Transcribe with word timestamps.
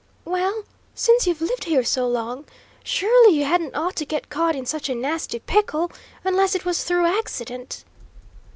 "Well, 0.25 0.63
since 0.95 1.27
you've 1.27 1.41
lived 1.43 1.65
here 1.65 1.83
so 1.83 2.07
long, 2.07 2.45
surely 2.83 3.35
you 3.37 3.45
hadn't 3.45 3.75
ought 3.75 3.95
to 3.97 4.03
get 4.05 4.31
caught 4.31 4.55
in 4.55 4.65
such 4.65 4.89
a 4.89 4.95
nasty 4.95 5.37
pickle; 5.37 5.91
unless 6.23 6.55
it 6.55 6.65
was 6.65 6.83
through 6.83 7.05
accident?" 7.05 7.85